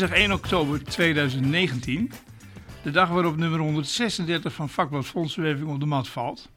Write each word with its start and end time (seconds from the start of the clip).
Dinsdag 0.00 0.18
1 0.18 0.32
oktober 0.32 0.84
2019. 0.84 2.10
De 2.82 2.90
dag 2.90 3.08
waarop 3.08 3.36
nummer 3.36 3.58
136 3.58 4.52
van 4.52 4.68
vakblad 4.68 5.06
Fondsenwerving 5.06 5.68
op 5.68 5.80
de 5.80 5.86
mat 5.86 6.08
valt. 6.08 6.48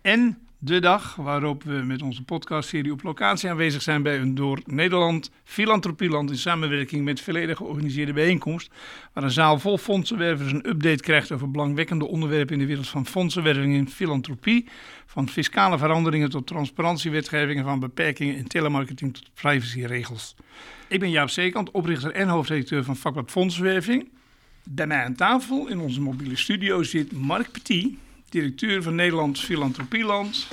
En 0.00 0.38
de 0.62 0.78
dag 0.78 1.14
waarop 1.14 1.62
we 1.62 1.72
met 1.72 2.02
onze 2.02 2.22
podcastserie 2.22 2.92
op 2.92 3.02
locatie 3.02 3.50
aanwezig 3.50 3.82
zijn 3.82 4.02
bij 4.02 4.18
een 4.18 4.34
door 4.34 4.60
Nederland 4.66 5.30
Filantropieland 5.44 6.30
in 6.30 6.38
samenwerking 6.38 7.04
met 7.04 7.20
Verleden 7.20 7.56
georganiseerde 7.56 8.12
bijeenkomst. 8.12 8.70
Waar 9.12 9.24
een 9.24 9.30
zaal 9.30 9.58
vol 9.58 9.78
fondsenwervers 9.78 10.52
een 10.52 10.68
update 10.68 11.02
krijgt 11.02 11.32
over 11.32 11.50
belangwekkende 11.50 12.06
onderwerpen 12.06 12.54
in 12.54 12.58
de 12.58 12.66
wereld 12.66 12.88
van 12.88 13.06
fondsenwerving 13.06 13.76
en 13.76 13.88
filantropie. 13.88 14.68
Van 15.06 15.28
fiscale 15.28 15.78
veranderingen 15.78 16.30
tot 16.30 16.46
transparantiewetgeving 16.46 17.58
en 17.58 17.64
van 17.64 17.80
beperkingen 17.80 18.36
in 18.36 18.46
telemarketing 18.46 19.14
tot 19.14 19.30
privacyregels. 19.34 20.36
Ik 20.88 21.00
ben 21.00 21.10
Jaap 21.10 21.28
Zeekant, 21.28 21.70
oprichter 21.70 22.12
en 22.12 22.28
hoofdredacteur 22.28 22.84
van 22.84 22.96
vakblad 22.96 23.30
Fondsenwerving. 23.30 24.08
Bij 24.64 24.86
mij 24.86 25.04
aan 25.04 25.14
tafel 25.14 25.68
in 25.68 25.78
onze 25.78 26.00
mobiele 26.00 26.36
studio 26.36 26.82
zit 26.82 27.12
Mark 27.12 27.50
Petit 27.52 27.96
directeur 28.30 28.82
van 28.82 28.94
Nederlands 28.94 29.44
Filantropieland, 29.44 30.48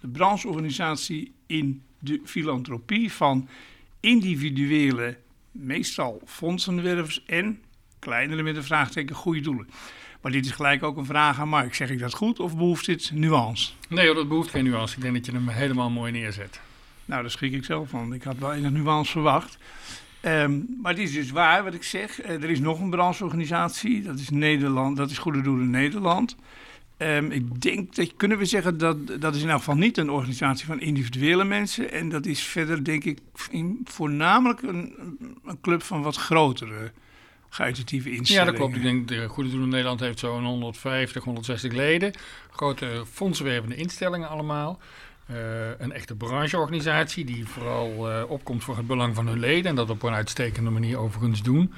de 0.00 0.08
brancheorganisatie 0.08 1.32
in 1.46 1.82
de 1.98 2.20
filantropie 2.24 3.12
van 3.12 3.48
individuele, 4.00 5.16
meestal 5.50 6.20
fondsenwervers 6.26 7.24
en 7.26 7.60
kleinere 7.98 8.42
met 8.42 8.56
een 8.56 8.64
vraagteken 8.64 9.16
goede 9.16 9.40
doelen. 9.40 9.68
Maar 10.20 10.32
dit 10.32 10.44
is 10.44 10.50
gelijk 10.50 10.82
ook 10.82 10.96
een 10.96 11.04
vraag 11.04 11.38
aan 11.38 11.48
Mark. 11.48 11.74
Zeg 11.74 11.90
ik 11.90 11.98
dat 11.98 12.14
goed 12.14 12.40
of 12.40 12.56
behoeft 12.56 12.86
dit 12.86 13.10
nuance? 13.14 13.72
Nee, 13.88 14.14
dat 14.14 14.28
behoeft 14.28 14.50
geen 14.50 14.64
nuance. 14.64 14.96
Ik 14.96 15.02
denk 15.02 15.14
dat 15.14 15.26
je 15.26 15.32
hem 15.32 15.48
helemaal 15.48 15.90
mooi 15.90 16.12
neerzet. 16.12 16.60
Nou, 17.04 17.22
daar 17.22 17.30
schrik 17.30 17.52
ik 17.52 17.64
zelf 17.64 17.88
van. 17.88 18.14
Ik 18.14 18.22
had 18.22 18.38
wel 18.38 18.52
enig 18.52 18.70
nuance 18.70 19.12
verwacht. 19.12 19.58
Ehm, 20.20 20.60
maar 20.82 20.92
het 20.92 21.02
is 21.02 21.12
dus 21.12 21.30
waar 21.30 21.64
wat 21.64 21.74
ik 21.74 21.82
zeg. 21.82 22.20
Eh, 22.20 22.42
er 22.42 22.50
is 22.50 22.60
nog 22.60 22.80
een 22.80 22.90
brancheorganisatie. 22.90 24.02
Dat 24.02 24.18
is 24.18 24.30
Nederland. 24.30 24.96
Dat 24.96 25.10
is 25.10 25.18
Goede 25.18 25.40
Doelen 25.40 25.70
Nederland. 25.70 26.36
Um, 27.02 27.30
ik 27.30 27.60
denk 27.60 27.94
dat 27.94 28.16
kunnen 28.16 28.38
we 28.38 28.44
zeggen 28.44 28.78
dat 28.78 29.20
dat 29.20 29.34
is 29.34 29.42
in 29.42 29.48
elk 29.48 29.58
geval 29.58 29.74
niet 29.74 29.98
een 29.98 30.10
organisatie 30.10 30.66
van 30.66 30.80
individuele 30.80 31.44
mensen. 31.44 31.92
En 31.92 32.08
dat 32.08 32.26
is 32.26 32.40
verder, 32.40 32.84
denk 32.84 33.04
ik, 33.04 33.18
voornamelijk 33.84 34.62
een, 34.62 34.94
een 35.44 35.60
club 35.60 35.82
van 35.82 36.02
wat 36.02 36.16
grotere 36.16 36.92
caritatieve 37.50 38.10
instellingen. 38.10 38.46
Ja, 38.46 38.58
dat 38.58 38.60
klopt. 38.60 38.76
Ik 38.76 38.82
denk 38.82 39.08
de 39.08 39.28
Goede 39.28 39.50
Doelen 39.50 39.68
Nederland 39.68 40.00
heeft 40.00 40.18
zo'n 40.18 40.44
150, 40.44 41.24
160 41.24 41.72
leden. 41.72 42.12
Grote 42.50 43.04
fondsenwervende 43.10 43.76
instellingen 43.76 44.28
allemaal. 44.28 44.78
Uh, 45.30 45.36
een 45.78 45.92
echte 45.92 46.14
brancheorganisatie 46.14 47.24
die 47.24 47.46
vooral 47.46 48.10
uh, 48.10 48.30
opkomt 48.30 48.64
voor 48.64 48.76
het 48.76 48.86
belang 48.86 49.14
van 49.14 49.26
hun 49.26 49.38
leden. 49.38 49.70
En 49.70 49.74
dat 49.74 49.90
op 49.90 50.02
een 50.02 50.12
uitstekende 50.12 50.70
manier 50.70 50.98
overigens 50.98 51.42
doen. 51.42 51.72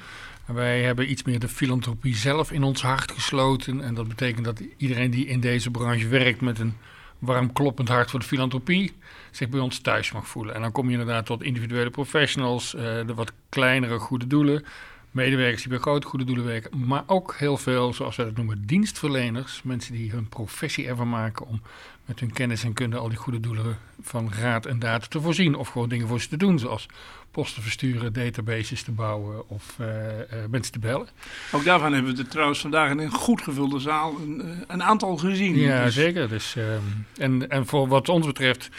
Wij 0.45 0.81
hebben 0.81 1.11
iets 1.11 1.23
meer 1.23 1.39
de 1.39 1.47
filantropie 1.47 2.15
zelf 2.15 2.51
in 2.51 2.63
ons 2.63 2.81
hart 2.81 3.11
gesloten. 3.11 3.81
En 3.81 3.93
dat 3.93 4.07
betekent 4.07 4.45
dat 4.45 4.61
iedereen 4.77 5.11
die 5.11 5.25
in 5.25 5.39
deze 5.39 5.71
branche 5.71 6.07
werkt 6.07 6.41
met 6.41 6.59
een 6.59 6.73
warm 7.19 7.53
kloppend 7.53 7.87
hart 7.87 8.09
voor 8.09 8.19
de 8.19 8.25
filantropie 8.25 8.93
zich 9.31 9.49
bij 9.49 9.59
ons 9.59 9.79
thuis 9.79 10.11
mag 10.11 10.27
voelen. 10.27 10.55
En 10.55 10.61
dan 10.61 10.71
kom 10.71 10.85
je 10.85 10.91
inderdaad 10.91 11.25
tot 11.25 11.43
individuele 11.43 11.89
professionals, 11.89 12.75
uh, 12.75 12.81
de 12.81 13.13
wat 13.13 13.31
kleinere 13.49 13.99
goede 13.99 14.27
doelen, 14.27 14.65
medewerkers 15.15 15.61
die 15.61 15.71
bij 15.71 15.79
grote 15.79 16.07
goede 16.07 16.25
doelen 16.25 16.45
werken, 16.45 16.87
maar 16.87 17.03
ook 17.07 17.35
heel 17.37 17.57
veel, 17.57 17.93
zoals 17.93 18.15
wij 18.15 18.25
dat 18.25 18.35
noemen, 18.35 18.65
dienstverleners. 18.65 19.61
Mensen 19.63 19.93
die 19.93 20.11
hun 20.11 20.29
professie 20.29 20.87
ervan 20.87 21.09
maken 21.09 21.47
om 21.47 21.61
met 22.05 22.19
hun 22.19 22.31
kennis 22.31 22.63
en 22.63 22.73
kunde 22.73 22.97
al 22.97 23.09
die 23.09 23.17
goede 23.17 23.39
doelen 23.39 23.77
van 24.01 24.31
raad 24.39 24.65
en 24.65 24.79
daad 24.79 25.09
te 25.09 25.21
voorzien. 25.21 25.55
Of 25.55 25.67
gewoon 25.67 25.89
dingen 25.89 26.07
voor 26.07 26.21
ze 26.21 26.27
te 26.27 26.37
doen, 26.37 26.59
zoals 26.59 26.87
posten 27.31 27.61
versturen, 27.61 28.13
databases 28.13 28.83
te 28.83 28.91
bouwen 28.91 29.49
of 29.49 29.77
uh, 29.81 29.87
uh, 29.87 30.45
mensen 30.49 30.73
te 30.73 30.79
bellen. 30.79 31.07
Ook 31.51 31.63
daarvan 31.63 31.93
hebben 31.93 32.15
we 32.15 32.21
er 32.21 32.27
trouwens 32.27 32.59
vandaag 32.59 32.91
in 32.91 32.99
een 32.99 33.11
goed 33.11 33.41
gevulde 33.41 33.79
zaal 33.79 34.15
een, 34.21 34.41
eh, 34.41 34.47
een 34.67 34.83
aantal 34.83 35.17
gezien. 35.17 35.55
Ja, 35.55 35.83
dus. 35.83 35.93
zeker. 35.93 36.29
Dus, 36.29 36.55
uh, 36.55 36.63
en, 37.17 37.49
en 37.49 37.65
voor 37.65 37.87
wat 37.87 38.09
ons 38.09 38.25
betreft, 38.25 38.69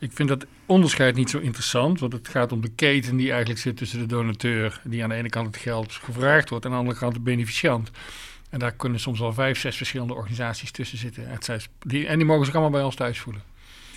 ik 0.00 0.12
vind 0.12 0.28
dat 0.28 0.46
onderscheid 0.66 1.16
niet 1.16 1.30
zo 1.30 1.38
interessant. 1.38 2.00
Want 2.00 2.12
het 2.12 2.28
gaat 2.28 2.52
om 2.52 2.60
de 2.60 2.70
keten 2.74 3.16
die 3.16 3.30
eigenlijk 3.30 3.60
zit 3.60 3.76
tussen 3.76 3.98
de 3.98 4.06
donateur, 4.06 4.80
die 4.84 5.02
aan 5.02 5.08
de 5.08 5.14
ene 5.14 5.28
kant 5.28 5.46
het 5.46 5.56
geld 5.56 5.92
gevraagd 5.92 6.48
wordt, 6.48 6.64
en 6.64 6.70
aan 6.70 6.76
de 6.76 6.82
andere 6.82 7.00
kant 7.00 7.14
de 7.14 7.20
beneficiant. 7.20 7.90
En 8.50 8.58
daar 8.58 8.72
kunnen 8.72 9.00
soms 9.00 9.18
wel 9.18 9.32
vijf, 9.32 9.58
zes 9.58 9.76
verschillende 9.76 10.14
organisaties 10.14 10.70
tussen 10.70 10.98
zitten. 10.98 11.38
En 12.06 12.16
die 12.18 12.26
mogen 12.26 12.44
zich 12.44 12.54
allemaal 12.54 12.72
bij 12.72 12.82
ons 12.82 12.94
thuis 12.94 13.18
voelen. 13.18 13.42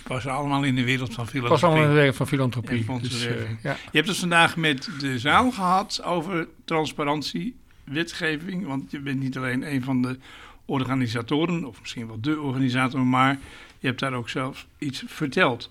Pas 0.02 0.26
allemaal 0.26 0.62
in 0.62 0.74
de 0.74 0.84
wereld 0.84 1.14
van 1.14 1.26
filantropie. 1.26 1.60
Pas 1.60 1.64
allemaal 1.64 1.82
in 1.82 1.88
de 1.88 1.98
wereld 1.98 2.16
van 2.16 2.26
filantropie. 2.26 3.00
Dus, 3.00 3.26
uh, 3.26 3.32
ja. 3.62 3.76
Je 3.90 3.96
hebt 3.96 4.08
het 4.08 4.16
vandaag 4.16 4.56
met 4.56 4.90
de 4.98 5.18
zaal 5.18 5.50
gehad 5.50 6.02
over 6.02 6.48
transparantie, 6.64 7.56
wetgeving. 7.84 8.66
Want 8.66 8.90
je 8.90 8.98
bent 8.98 9.20
niet 9.20 9.36
alleen 9.36 9.72
een 9.72 9.82
van 9.82 10.02
de 10.02 10.18
organisatoren, 10.64 11.64
of 11.64 11.80
misschien 11.80 12.06
wel 12.06 12.20
de 12.20 12.40
organisator, 12.40 13.00
maar 13.00 13.38
je 13.78 13.86
hebt 13.86 14.00
daar 14.00 14.12
ook 14.12 14.28
zelf 14.28 14.66
iets 14.78 15.02
verteld. 15.06 15.68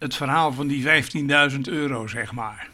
Het 0.00 0.14
verhaal 0.14 0.52
van 0.52 0.66
die 0.66 0.84
15.000 1.52 1.60
euro, 1.60 2.06
zeg 2.06 2.32
maar. 2.32 2.68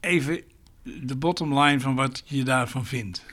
Even 0.00 0.42
de 0.82 1.16
bottom 1.16 1.58
line 1.58 1.80
van 1.80 1.94
wat 1.94 2.22
je 2.26 2.42
daarvan 2.44 2.86
vindt. 2.86 3.24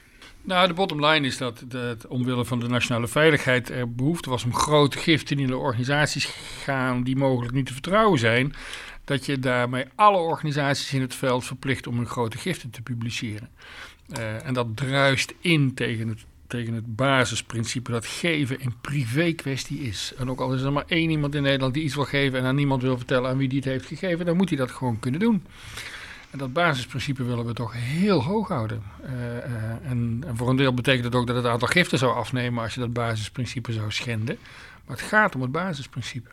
Nou, 0.41 0.67
de 0.67 0.73
bottom 0.73 1.05
line 1.05 1.27
is 1.27 1.37
dat, 1.37 1.63
dat 1.67 2.07
omwille 2.07 2.45
van 2.45 2.59
de 2.59 2.67
nationale 2.67 3.07
veiligheid 3.07 3.69
er 3.69 3.93
behoefte 3.95 4.29
was 4.29 4.43
om 4.43 4.53
grote 4.53 4.97
giften 4.97 5.39
in 5.39 5.47
de 5.47 5.57
organisaties 5.57 6.25
gaan 6.63 7.03
die 7.03 7.15
mogelijk 7.15 7.53
niet 7.53 7.65
te 7.65 7.73
vertrouwen 7.73 8.19
zijn. 8.19 8.53
Dat 9.03 9.25
je 9.25 9.39
daarmee 9.39 9.85
alle 9.95 10.17
organisaties 10.17 10.93
in 10.93 11.01
het 11.01 11.15
veld 11.15 11.45
verplicht 11.45 11.87
om 11.87 11.97
hun 11.97 12.07
grote 12.07 12.37
giften 12.37 12.69
te 12.69 12.81
publiceren. 12.81 13.49
Uh, 14.17 14.45
en 14.45 14.53
dat 14.53 14.77
druist 14.77 15.33
in 15.41 15.73
tegen 15.73 16.07
het, 16.07 16.25
tegen 16.49 16.73
het 16.73 16.95
basisprincipe 16.95 17.91
dat 17.91 18.05
geven 18.05 18.63
een 18.63 18.73
privé 18.81 19.31
kwestie 19.31 19.79
is. 19.79 20.13
En 20.17 20.29
ook 20.29 20.39
al 20.39 20.53
is 20.53 20.61
er 20.61 20.71
maar 20.71 20.83
één 20.87 21.09
iemand 21.09 21.35
in 21.35 21.41
Nederland 21.41 21.73
die 21.73 21.83
iets 21.83 21.95
wil 21.95 22.05
geven 22.05 22.39
en 22.39 22.45
aan 22.45 22.55
niemand 22.55 22.81
wil 22.81 22.97
vertellen 22.97 23.29
aan 23.29 23.37
wie 23.37 23.49
die 23.49 23.59
het 23.59 23.67
heeft 23.67 23.85
gegeven, 23.85 24.25
dan 24.25 24.37
moet 24.37 24.49
hij 24.49 24.57
dat 24.57 24.71
gewoon 24.71 24.99
kunnen 24.99 25.19
doen. 25.19 25.43
En 26.29 26.37
dat 26.37 26.53
basisprincipe 26.53 27.23
willen 27.23 27.45
we 27.45 27.53
toch 27.53 27.73
heel 27.73 28.23
hoog 28.23 28.47
houden. 28.47 28.83
Uh, 29.03 29.11
uh, 29.11 29.89
en, 29.89 30.23
en, 30.27 30.37
voor 30.37 30.49
een 30.49 30.55
deel 30.55 30.73
betekent 30.73 31.05
het 31.05 31.15
ook 31.15 31.27
dat 31.27 31.35
het 31.35 31.45
aantal 31.45 31.67
giften 31.67 31.97
zou 31.97 32.15
afnemen 32.15 32.63
als 32.63 32.73
je 32.73 32.79
dat 32.79 32.93
basisprincipe 32.93 33.71
zou 33.71 33.91
schenden. 33.91 34.37
Maar 34.85 34.97
het 34.97 35.05
gaat 35.05 35.35
om 35.35 35.41
het 35.41 35.51
basisprincipe. 35.51 36.29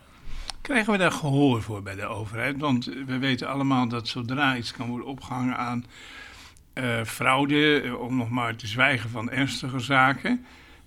Krijgen 0.60 0.92
we 0.92 0.98
daar 0.98 1.12
gehoor 1.12 1.62
voor 1.62 1.82
bij 1.82 1.94
de 1.94 2.06
overheid? 2.06 2.58
Want 2.58 2.84
we 2.84 3.18
weten 3.18 3.48
allemaal 3.48 3.88
dat 3.88 4.08
zodra 4.08 4.56
iets 4.56 4.72
kan 4.72 4.88
worden 4.88 5.06
opgehangen 5.06 5.56
aan 5.56 5.84
uh, 6.78 7.04
fraude, 7.04 7.96
om 7.98 8.16
nog 8.16 8.30
maar 8.30 8.56
te 8.56 8.66
zwijgen 8.66 9.10
van 9.10 9.30
ernstige 9.30 9.78
zaken, 9.78 10.44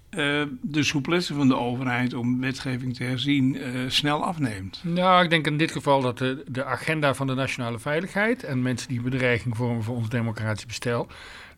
uh, 0.10 0.44
de 0.62 0.84
souplesse 0.84 1.34
van 1.34 1.48
de 1.48 1.58
overheid 1.58 2.14
om 2.14 2.40
wetgeving 2.40 2.96
te 2.96 3.04
herzien 3.04 3.58
snel 3.88 4.24
afneemt. 4.24 4.82
Nou, 4.84 5.24
ik 5.24 5.30
denk 5.30 5.48
in 5.48 5.58
dit 5.58 5.72
geval 5.72 6.02
dat 6.02 6.18
de, 6.18 6.44
de, 6.48 6.66
agenda 6.66 7.14
van 7.14 7.28
de 7.28 7.34
nationale 7.34 7.80
veiligheid 7.80 8.44
en 8.44 8.62
mensen 8.62 8.88
die 8.88 9.02
bedreiging 9.02 9.58
vormen 9.58 9.84
voor 9.84 9.96
ons 9.96 10.10
democratisch 10.10 10.66
bestel, 10.66 11.08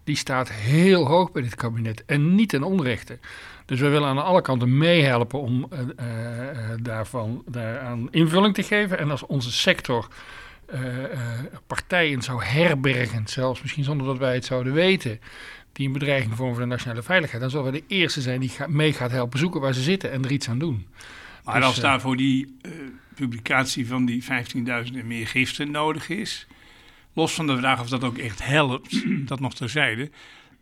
die 0.04 0.16
staat 0.16 0.52
heel 0.52 1.08
hoog 1.08 1.32
bij 1.32 1.42
dit 1.42 1.56
kabinet 1.56 2.06
en 2.06 2.36
niet 2.36 2.50
ten 2.50 2.64
onrechte. 2.64 3.20
Dus 3.66 3.80
we 3.80 3.88
willen 3.88 4.08
aan 4.08 4.24
alle 4.24 4.42
kanten 4.42 4.78
meehelpen 4.78 5.40
om 5.40 5.70
daarvan 6.82 7.44
daaraan 7.48 8.08
invulling 8.12 8.54
te 8.54 8.64
geven. 8.64 8.98
En 8.98 9.12
als 9.12 9.26
onze 9.26 9.52
sector 9.52 10.08
partijen 11.68 12.22
zou 12.22 12.44
herbergen, 12.44 13.28
zelfs 13.28 13.62
misschien 13.62 13.84
zonder 13.84 14.08
dat 14.08 14.18
wij 14.18 14.34
het 14.34 14.46
zouden 14.46 14.74
weten, 14.74 15.20
die 15.74 15.88
een 15.88 15.94
bedreiging 15.94 16.36
vormen 16.36 16.56
voor 16.56 16.64
de 16.64 16.70
nationale 16.70 17.04
veiligheid, 17.04 17.42
dan 17.42 17.50
zullen 17.50 17.72
we 17.72 17.72
de 17.72 17.84
eerste 17.88 18.22
zijn 18.22 18.40
die 18.40 18.52
mee 18.68 18.94
gaat 18.94 19.12
helpen 19.12 19.40
zoeken 19.40 19.62
waar 19.62 19.74
ze 19.74 19.82
zitten 19.82 20.12
en 20.12 20.24
er 20.24 20.32
iets 20.32 20.50
aan 20.50 20.60
doen. 20.60 20.88
Maar 21.44 21.56
dus, 21.56 21.66
als 21.66 21.78
uh, 21.78 21.84
daarvoor 21.84 22.18
die 22.18 22.58
uh, 22.62 22.72
publicatie 23.16 23.88
van 23.88 24.06
die 24.06 24.24
15.000 24.24 24.30
en 24.64 25.08
meer 25.08 25.28
giften 25.28 25.72
nodig 25.72 26.10
is, 26.10 26.48
los 27.14 27.34
van 27.34 27.48
de 27.48 27.58
vraag 27.58 27.82
of 27.82 27.90
dat 27.90 28.04
ook 28.04 28.18
echt 28.18 28.46
helpt, 28.46 29.04
dat 29.30 29.40
nog 29.40 29.54
terzijde, 29.54 30.12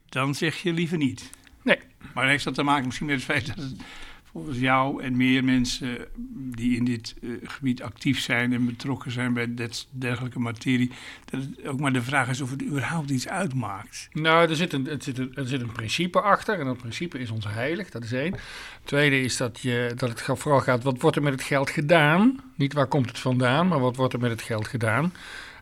dan 0.09 0.35
zeg 0.35 0.55
je 0.55 0.73
liever 0.73 0.97
niet. 0.97 1.29
Nee. 1.63 1.79
Maar 2.13 2.27
heeft 2.27 2.43
dat 2.43 2.55
te 2.55 2.63
maken 2.63 2.85
misschien 2.85 3.07
met 3.07 3.15
het 3.15 3.25
feit 3.25 3.47
dat 3.47 3.55
het 3.55 3.81
volgens 4.31 4.59
jou 4.59 5.03
en 5.03 5.17
meer 5.17 5.43
mensen 5.43 6.07
die 6.55 6.77
in 6.77 6.85
dit 6.85 7.15
uh, 7.21 7.37
gebied 7.43 7.81
actief 7.81 8.19
zijn 8.19 8.53
en 8.53 8.65
betrokken 8.65 9.11
zijn 9.11 9.33
bij 9.33 9.53
dit, 9.53 9.87
dergelijke 9.91 10.39
materie, 10.39 10.91
dat 11.25 11.41
het 11.41 11.67
ook 11.67 11.79
maar 11.79 11.93
de 11.93 12.01
vraag 12.01 12.29
is 12.29 12.41
of 12.41 12.51
het 12.51 12.63
überhaupt 12.63 13.09
iets 13.09 13.27
uitmaakt. 13.27 14.09
Nou, 14.13 14.49
er 14.49 14.55
zit 14.55 14.73
een, 14.73 14.87
er 14.87 14.97
zit 14.99 15.17
een, 15.17 15.31
er 15.35 15.47
zit 15.47 15.61
een 15.61 15.71
principe 15.71 16.21
achter 16.21 16.59
en 16.59 16.65
dat 16.65 16.77
principe 16.77 17.19
is 17.19 17.29
ons 17.29 17.45
heilig, 17.47 17.89
dat 17.89 18.03
is 18.03 18.11
één. 18.11 18.35
Tweede 18.83 19.21
is 19.21 19.37
dat, 19.37 19.59
je, 19.59 19.91
dat 19.95 20.09
het 20.09 20.39
vooral 20.39 20.61
gaat, 20.61 20.83
wat 20.83 21.01
wordt 21.01 21.17
er 21.17 21.23
met 21.23 21.33
het 21.33 21.43
geld 21.43 21.69
gedaan? 21.69 22.39
Niet 22.55 22.73
waar 22.73 22.87
komt 22.87 23.07
het 23.07 23.19
vandaan, 23.19 23.67
maar 23.67 23.79
wat 23.79 23.95
wordt 23.95 24.13
er 24.13 24.19
met 24.19 24.31
het 24.31 24.41
geld 24.41 24.67
gedaan? 24.67 25.11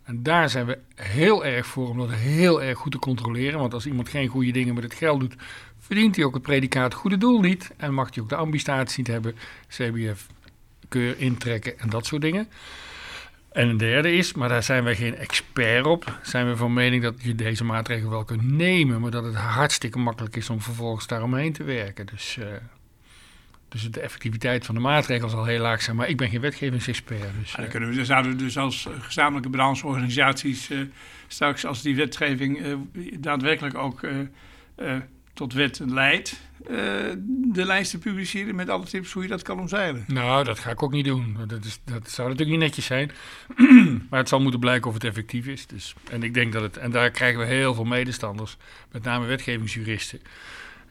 En 0.07 0.23
daar 0.23 0.49
zijn 0.49 0.65
we 0.65 0.77
heel 0.95 1.45
erg 1.45 1.65
voor 1.65 1.89
om 1.89 1.97
dat 1.97 2.11
heel 2.11 2.63
erg 2.63 2.77
goed 2.77 2.91
te 2.91 2.99
controleren. 2.99 3.59
Want 3.59 3.73
als 3.73 3.85
iemand 3.85 4.09
geen 4.09 4.27
goede 4.27 4.51
dingen 4.51 4.73
met 4.73 4.83
het 4.83 4.93
geld 4.93 5.19
doet, 5.19 5.35
verdient 5.87 6.15
hij 6.15 6.25
ook 6.25 6.33
het 6.33 6.43
predicaat 6.43 6.93
goede 6.93 7.17
doel 7.17 7.39
niet. 7.39 7.71
En 7.77 7.93
mag 7.93 8.13
hij 8.13 8.23
ook 8.23 8.29
de 8.29 8.35
ambitatie 8.35 8.97
niet 8.97 9.07
hebben, 9.07 9.35
CBF, 9.67 10.27
keur 10.89 11.19
intrekken 11.19 11.79
en 11.79 11.89
dat 11.89 12.05
soort 12.05 12.21
dingen. 12.21 12.47
En 13.51 13.67
een 13.69 13.77
derde 13.77 14.13
is, 14.13 14.33
maar 14.33 14.49
daar 14.49 14.63
zijn 14.63 14.83
wij 14.83 14.95
geen 14.95 15.15
expert 15.15 15.85
op, 15.85 16.19
zijn 16.21 16.47
we 16.47 16.55
van 16.55 16.73
mening 16.73 17.03
dat 17.03 17.13
je 17.17 17.35
deze 17.35 17.63
maatregel 17.63 18.09
wel 18.09 18.23
kunt 18.23 18.51
nemen, 18.51 19.01
maar 19.01 19.11
dat 19.11 19.23
het 19.23 19.35
hartstikke 19.35 19.99
makkelijk 19.99 20.35
is 20.35 20.49
om 20.49 20.61
vervolgens 20.61 21.07
daaromheen 21.07 21.53
te 21.53 21.63
werken. 21.63 22.05
Dus, 22.05 22.37
uh, 22.39 22.45
dus 23.69 23.91
de 23.91 23.99
effectiviteit 23.99 24.65
van 24.65 24.75
de 24.75 24.81
maatregel 24.81 25.29
zal 25.29 25.45
heel 25.45 25.61
laag 25.61 25.81
zijn, 25.81 25.95
maar 25.95 26.09
ik 26.09 26.17
ben 26.17 26.29
geen 26.29 26.41
wetgevingsexpert. 26.41 27.33
Dus, 27.39 27.51
dan, 27.51 27.67
kunnen 27.67 27.89
we, 27.89 27.95
dan 27.95 28.05
zouden 28.05 28.31
we 28.31 28.37
dus 28.37 28.57
als 28.57 28.87
gezamenlijke 28.99 29.49
brancheorganisaties 29.49 30.69
uh, 30.69 30.79
straks, 31.27 31.65
als 31.65 31.81
die 31.81 31.95
wetgeving 31.95 32.77
daadwerkelijk 33.19 33.77
ook 33.77 34.01
tot 35.37 35.53
wet 35.53 35.81
leidt, 35.85 36.39
uh, 36.61 36.77
de 37.51 37.65
lijsten 37.65 37.99
publiceren 37.99 38.55
met 38.55 38.69
alle 38.69 38.85
tips 38.85 39.11
hoe 39.11 39.23
je 39.23 39.29
dat 39.29 39.41
kan 39.41 39.59
omzeilen. 39.59 40.03
Nou, 40.07 40.43
dat 40.43 40.59
ga 40.59 40.71
ik 40.71 40.83
ook 40.83 40.91
niet 40.91 41.05
doen. 41.05 41.37
Dat, 41.47 41.65
is, 41.65 41.79
dat 41.85 42.09
zou 42.09 42.29
natuurlijk 42.29 42.57
niet 42.57 42.67
netjes 42.67 42.85
zijn. 42.85 43.11
maar 44.09 44.19
het 44.19 44.29
zal 44.29 44.39
moeten 44.39 44.59
blijken 44.59 44.87
of 44.87 44.93
het 44.93 45.03
effectief 45.03 45.45
is. 45.45 45.67
Dus, 45.67 45.95
en 46.09 46.23
ik 46.23 46.33
denk 46.33 46.53
dat 46.53 46.61
het. 46.61 46.77
En 46.77 46.91
daar 46.91 47.11
krijgen 47.11 47.39
we 47.39 47.45
heel 47.45 47.73
veel 47.73 47.83
medestanders, 47.83 48.57
met 48.91 49.03
name 49.03 49.25
wetgevingsjuristen. 49.25 50.19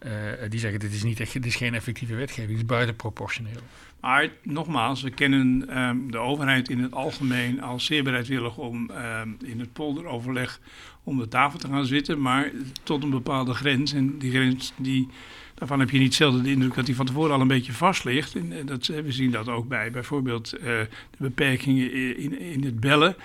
Uh, 0.04 0.12
die 0.48 0.60
zeggen: 0.60 0.80
dit 0.80 0.92
is, 0.92 1.02
niet 1.02 1.20
echt, 1.20 1.32
dit 1.32 1.46
is 1.46 1.56
geen 1.56 1.74
effectieve 1.74 2.14
wetgeving, 2.14 2.50
het 2.50 2.58
is 2.58 2.66
buitenproportioneel. 2.66 3.60
Maar 4.00 4.28
nogmaals, 4.42 5.02
we 5.02 5.10
kennen 5.10 5.78
um, 5.78 6.10
de 6.10 6.18
overheid 6.18 6.68
in 6.68 6.78
het 6.78 6.92
algemeen 6.92 7.62
als 7.62 7.84
zeer 7.84 8.04
bereidwillig 8.04 8.56
om 8.56 8.90
um, 8.90 9.36
in 9.44 9.60
het 9.60 9.72
polderoverleg 9.72 10.60
om 11.04 11.18
de 11.18 11.28
tafel 11.28 11.58
te 11.58 11.68
gaan 11.68 11.86
zitten, 11.86 12.20
maar 12.20 12.50
tot 12.82 13.02
een 13.02 13.10
bepaalde 13.10 13.54
grens. 13.54 13.92
En 13.92 14.18
die 14.18 14.30
grens, 14.30 14.72
die, 14.76 15.08
daarvan 15.54 15.80
heb 15.80 15.90
je 15.90 15.98
niet 15.98 16.14
zelden 16.14 16.42
de 16.42 16.50
indruk 16.50 16.74
dat 16.74 16.86
die 16.86 16.96
van 16.96 17.06
tevoren 17.06 17.34
al 17.34 17.40
een 17.40 17.48
beetje 17.48 17.72
vast 17.72 18.04
ligt. 18.04 18.34
En 18.34 18.52
eh, 18.52 18.66
dat, 18.66 18.86
we 18.86 19.12
zien 19.12 19.30
dat 19.30 19.48
ook 19.48 19.68
bij 19.68 19.90
bijvoorbeeld 19.90 20.50
de 20.50 20.88
beperkingen 21.18 22.16
in, 22.16 22.40
in 22.40 22.64
het 22.64 22.80
bellen, 22.80 23.16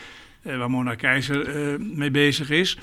waar 0.42 0.70
Mona 0.70 0.96
Keizer 0.96 1.80
mee 1.80 2.12
bezig 2.12 2.50
is. 2.50 2.78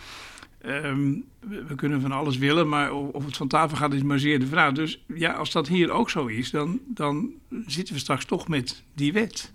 Um, 0.69 1.25
we, 1.41 1.75
kunnen 1.75 2.01
van 2.01 2.13
alles 2.13 2.39
willen, 2.39 2.69
maar 2.69 2.93
of 2.93 3.25
het 3.25 3.37
van 3.37 3.49
tafel 3.49 3.77
gaat 3.77 3.93
is 3.93 4.03
maar 4.03 4.19
zeer 4.19 4.41
de 4.41 4.47
vraag. 4.47 4.73
Dus 4.73 5.01
ja, 5.15 5.33
als 5.33 5.53
dat 5.53 5.69
hier 5.69 5.91
ook 5.91 6.11
zo 6.11 6.27
is, 6.27 6.51
dan, 6.51 6.81
dan 6.87 7.31
zitten 7.67 7.95
we 7.95 8.01
straks 8.01 8.25
toch 8.25 8.49
met 8.49 8.83
die 8.95 9.13
wet. 9.13 9.53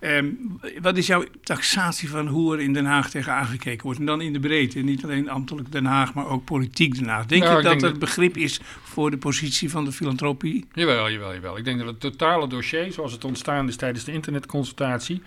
Um, 0.00 0.60
wat 0.82 0.96
is 0.96 1.06
jouw 1.06 1.24
taxatie 1.42 2.08
van 2.08 2.26
hoe 2.26 2.54
er 2.54 2.60
in 2.60 2.72
Den 2.72 2.84
Haag 2.84 3.10
tegen 3.10 3.32
aangekeken 3.32 3.82
wordt? 3.82 3.98
En 3.98 4.06
dan 4.06 4.20
in 4.20 4.32
de 4.32 4.40
breedte, 4.40 4.78
niet 4.78 5.04
alleen 5.04 5.30
ambtelijk 5.30 5.72
Den 5.72 5.84
Haag, 5.84 6.14
maar 6.14 6.26
ook 6.26 6.44
politiek 6.44 6.94
Den 6.94 7.08
Haag. 7.08 7.26
Denk 7.26 7.42
nou, 7.42 7.56
je 7.56 7.62
dat 7.62 7.80
het 7.80 7.98
begrip 7.98 8.36
is 8.36 8.60
voor 8.82 9.10
de 9.10 9.18
positie 9.18 9.70
van 9.70 9.84
de 9.84 9.92
filantropie? 9.92 10.66
Jawel, 10.72 11.10
jawel, 11.10 11.34
jawel. 11.34 11.58
Ik 11.58 11.64
denk 11.64 11.78
dat 11.78 11.86
het 11.86 12.00
totale 12.00 12.48
dossier, 12.48 12.92
zoals 12.92 13.12
het 13.12 13.24
ontstaan 13.24 13.68
is 13.68 13.76
tijdens 13.76 14.04
de 14.04 14.12
internetconsultatie, 14.12 15.22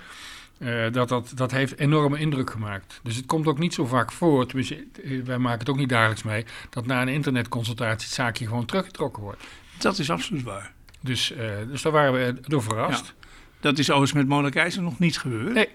uh, 0.64 0.92
dat, 0.92 1.10
dat, 1.10 1.32
dat 1.36 1.52
heeft 1.52 1.80
enorme 1.80 2.20
indruk 2.20 2.50
gemaakt. 2.50 3.00
Dus 3.04 3.16
het 3.16 3.26
komt 3.26 3.48
ook 3.48 3.60
niet 3.60 3.74
zo 3.74 3.86
vaak 3.86 4.12
voor, 4.12 4.46
tenminste, 4.46 4.86
eh, 5.04 5.22
wij 5.24 5.38
maken 5.38 5.60
het 5.60 5.70
ook 5.70 5.78
niet 5.78 5.90
dagelijks 5.90 6.24
mee, 6.24 6.46
dat 6.70 6.86
na 6.86 7.02
een 7.02 7.08
internetconsultatie 7.08 8.08
het 8.08 8.16
zaakje 8.16 8.48
gewoon 8.48 8.66
teruggetrokken 8.66 9.24
wordt. 9.24 9.44
Dat 9.78 10.00
is 10.00 10.10
absoluut 10.10 10.44
waar. 10.44 10.72
Dus, 11.00 11.32
uh, 11.32 11.38
dus 11.68 11.82
daar 11.82 11.92
waren 11.92 12.14
we 12.14 12.36
door 12.42 12.64
verrast. 12.64 13.06
Ja. 13.06 13.28
Dat 13.60 13.80
is 13.80 13.90
overigens 13.90 14.20
met 14.20 14.28
Mona 14.28 14.50
Keizer 14.50 14.82
nog 14.82 15.00
niet 15.00 15.18
gebeurd. 15.18 15.54
Nee. 15.54 15.70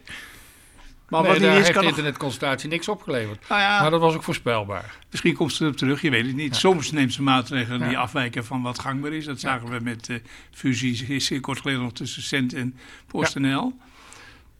Maar 1.08 1.22
nee, 1.22 1.32
wat 1.32 1.40
daar 1.40 1.56
is, 1.56 1.66
heeft 1.66 1.80
de 1.80 1.86
internetconsultatie 1.86 2.68
niks 2.68 2.88
opgeleverd. 2.88 3.48
Nou 3.48 3.60
ja, 3.60 3.80
maar 3.80 3.90
dat 3.90 4.00
was 4.00 4.14
ook 4.14 4.22
voorspelbaar. 4.22 4.96
Misschien 5.10 5.34
komt 5.34 5.52
ze 5.52 5.64
erop 5.64 5.76
terug, 5.76 6.02
je 6.02 6.10
weet 6.10 6.26
het 6.26 6.36
niet. 6.36 6.52
Ja. 6.52 6.58
Soms 6.58 6.92
neemt 6.92 7.12
ze 7.12 7.22
maatregelen 7.22 7.80
ja. 7.80 7.88
die 7.88 7.98
afwijken 7.98 8.44
van 8.44 8.62
wat 8.62 8.78
gangbaar 8.78 9.12
is. 9.12 9.24
Dat 9.24 9.40
zagen 9.40 9.68
we 9.68 9.80
met 9.80 10.04
de 10.04 10.22
fusie 10.50 11.40
kort 11.40 11.60
geleden 11.60 11.82
nog 11.82 11.92
tussen 11.92 12.22
Cent 12.22 12.54
en 12.54 12.76
PostNL. 13.06 13.76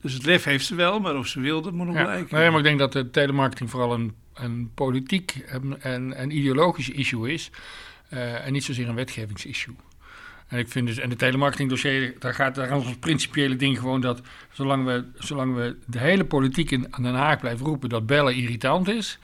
Dus 0.00 0.12
het 0.12 0.26
lef 0.26 0.44
heeft 0.44 0.66
ze 0.66 0.74
wel, 0.74 1.00
maar 1.00 1.16
of 1.16 1.26
ze 1.26 1.40
wil, 1.40 1.62
dat 1.62 1.72
moet 1.72 1.86
nog 1.86 2.02
blijken. 2.02 2.38
Nee, 2.38 2.48
maar 2.48 2.58
ik 2.58 2.64
denk 2.64 2.78
dat 2.78 2.92
de 2.92 3.10
telemarketing 3.10 3.70
vooral 3.70 3.92
een, 3.92 4.14
een 4.34 4.70
politiek 4.74 5.42
en, 5.46 5.82
en, 5.82 6.14
en 6.14 6.30
ideologisch 6.30 6.88
issue 6.88 7.32
is. 7.32 7.50
Uh, 8.12 8.46
en 8.46 8.52
niet 8.52 8.64
zozeer 8.64 8.88
een 8.88 8.94
wetgevingsissue. 8.94 9.74
En 10.48 10.58
ik 10.58 10.68
vind 10.68 10.86
dus, 10.86 10.98
en 10.98 11.08
de 11.08 11.16
telemarketingdossier, 11.16 12.14
daar 12.18 12.34
gaat 12.34 12.54
daar 12.54 12.72
ons 12.72 12.96
principiële 12.96 13.56
ding 13.56 13.78
gewoon 13.78 14.00
dat 14.00 14.20
zolang 14.52 14.84
we, 14.84 15.04
zolang 15.18 15.54
we 15.54 15.76
de 15.86 15.98
hele 15.98 16.24
politiek 16.24 16.70
in, 16.70 16.86
aan 16.90 17.02
Den 17.02 17.14
Haag 17.14 17.38
blijven 17.38 17.66
roepen 17.66 17.88
dat 17.88 18.06
bellen 18.06 18.34
irritant 18.34 18.88
is. 18.88 19.18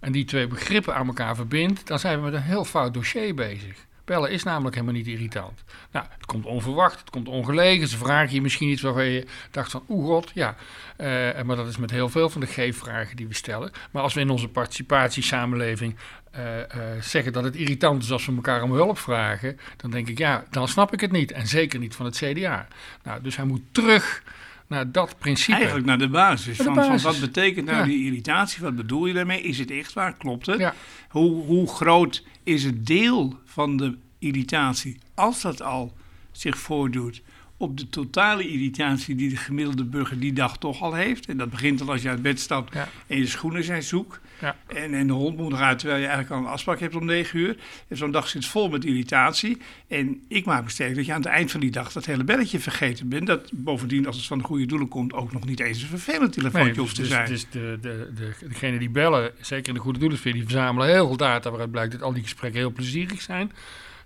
En 0.00 0.12
die 0.12 0.24
twee 0.24 0.46
begrippen 0.46 0.94
aan 0.94 1.06
elkaar 1.06 1.36
verbindt, 1.36 1.86
dan 1.86 1.98
zijn 1.98 2.18
we 2.18 2.24
met 2.24 2.34
een 2.34 2.42
heel 2.42 2.64
fout 2.64 2.94
dossier 2.94 3.34
bezig. 3.34 3.86
Bellen 4.06 4.30
is 4.30 4.42
namelijk 4.42 4.74
helemaal 4.74 4.96
niet 4.96 5.06
irritant. 5.06 5.64
Nou, 5.90 6.06
het 6.10 6.26
komt 6.26 6.44
onverwacht, 6.44 7.00
het 7.00 7.10
komt 7.10 7.28
ongelegen. 7.28 7.88
Ze 7.88 7.96
vragen 7.96 8.34
je 8.34 8.42
misschien 8.42 8.68
iets 8.68 8.82
waarvan 8.82 9.04
je 9.04 9.26
dacht 9.50 9.70
van, 9.70 9.84
oeh 9.88 10.06
god, 10.06 10.30
ja. 10.34 10.56
Uh, 10.98 11.42
maar 11.42 11.56
dat 11.56 11.66
is 11.66 11.76
met 11.76 11.90
heel 11.90 12.08
veel 12.08 12.30
van 12.30 12.40
de 12.40 12.46
G-vragen 12.46 13.16
die 13.16 13.28
we 13.28 13.34
stellen. 13.34 13.70
Maar 13.90 14.02
als 14.02 14.14
we 14.14 14.20
in 14.20 14.30
onze 14.30 14.48
participatiesamenleving 14.48 15.96
uh, 16.36 16.58
uh, 16.58 16.64
zeggen 17.00 17.32
dat 17.32 17.44
het 17.44 17.56
irritant 17.56 18.02
is 18.02 18.12
als 18.12 18.26
we 18.26 18.34
elkaar 18.34 18.62
om 18.62 18.72
hulp 18.72 18.98
vragen, 18.98 19.58
dan 19.76 19.90
denk 19.90 20.08
ik, 20.08 20.18
ja, 20.18 20.44
dan 20.50 20.68
snap 20.68 20.92
ik 20.92 21.00
het 21.00 21.12
niet. 21.12 21.32
En 21.32 21.46
zeker 21.46 21.78
niet 21.78 21.94
van 21.94 22.06
het 22.06 22.16
CDA. 22.16 22.68
Nou, 23.02 23.22
dus 23.22 23.36
hij 23.36 23.44
moet 23.44 23.62
terug 23.72 24.22
naar 24.66 24.92
dat 24.92 25.18
principe. 25.18 25.56
Eigenlijk 25.56 25.86
naar 25.86 25.98
de 25.98 26.08
basis. 26.08 26.56
Van, 26.56 26.74
van, 26.74 27.00
wat 27.00 27.20
betekent 27.20 27.66
nou 27.66 27.86
die 27.86 28.04
irritatie? 28.04 28.62
Wat 28.62 28.76
bedoel 28.76 29.06
je 29.06 29.14
daarmee? 29.14 29.42
Is 29.42 29.58
het 29.58 29.70
echt 29.70 29.92
waar? 29.92 30.16
Klopt 30.16 30.46
het? 30.46 30.58
Ja. 30.58 30.74
Hoe, 31.08 31.44
hoe 31.44 31.68
groot 31.68 32.24
is 32.42 32.64
het 32.64 32.86
deel 32.86 33.38
van 33.44 33.76
de 33.76 33.98
irritatie, 34.18 34.98
als 35.14 35.42
dat 35.42 35.62
al 35.62 35.96
zich 36.32 36.58
voordoet, 36.58 37.22
op 37.56 37.78
de 37.78 37.88
totale 37.88 38.48
irritatie 38.48 39.14
die 39.14 39.28
de 39.28 39.36
gemiddelde 39.36 39.84
burger 39.84 40.18
die 40.20 40.32
dag 40.32 40.58
toch 40.58 40.82
al 40.82 40.94
heeft. 40.94 41.26
En 41.26 41.36
dat 41.36 41.50
begint 41.50 41.80
al 41.80 41.90
als 41.90 42.02
je 42.02 42.08
uit 42.08 42.22
bed 42.22 42.40
stapt 42.40 42.76
en 43.06 43.18
je 43.18 43.26
schoenen 43.26 43.64
zijn 43.64 43.82
zoek. 43.82 44.20
Ja. 44.40 44.56
En, 44.66 44.94
en 44.94 45.06
de 45.06 45.12
hond 45.12 45.36
moet 45.36 45.52
eruit 45.52 45.78
terwijl 45.78 46.00
je 46.00 46.06
eigenlijk 46.06 46.36
al 46.36 46.46
een 46.46 46.52
afspraak 46.52 46.80
hebt 46.80 46.94
om 46.94 47.04
negen 47.04 47.38
uur. 47.38 47.56
En 47.88 47.96
zo'n 47.96 48.10
dag 48.10 48.28
zit 48.28 48.46
vol 48.46 48.68
met 48.68 48.84
irritatie. 48.84 49.58
En 49.88 50.22
ik 50.28 50.44
maak 50.44 50.64
me 50.64 50.70
sterk 50.70 50.94
dat 50.94 51.06
je 51.06 51.12
aan 51.12 51.20
het 51.20 51.30
eind 51.30 51.50
van 51.50 51.60
die 51.60 51.70
dag 51.70 51.92
dat 51.92 52.06
hele 52.06 52.24
belletje 52.24 52.58
vergeten 52.58 53.08
bent. 53.08 53.26
Dat 53.26 53.50
bovendien, 53.52 54.06
als 54.06 54.16
het 54.16 54.26
van 54.26 54.38
de 54.38 54.44
goede 54.44 54.66
doelen 54.66 54.88
komt, 54.88 55.12
ook 55.12 55.32
nog 55.32 55.46
niet 55.46 55.60
eens 55.60 55.82
een 55.82 55.88
vervelend 55.88 56.32
telefoontje 56.32 56.70
nee, 56.70 56.80
hoeft 56.80 56.94
te 56.94 57.00
dus, 57.00 57.10
zijn. 57.10 57.28
Dus 57.28 57.46
de, 57.50 57.78
de, 57.80 58.12
de, 58.14 58.48
degenen 58.48 58.78
die 58.78 58.90
bellen, 58.90 59.32
zeker 59.40 59.68
in 59.68 59.74
de 59.74 59.80
goede 59.80 59.98
doelensfeer, 59.98 60.32
die 60.32 60.42
verzamelen 60.42 60.88
heel 60.88 61.06
veel 61.06 61.16
data 61.16 61.50
waaruit 61.50 61.70
blijkt 61.70 61.92
dat 61.92 62.02
al 62.02 62.12
die 62.12 62.22
gesprekken 62.22 62.60
heel 62.60 62.72
plezierig 62.72 63.22
zijn. 63.22 63.52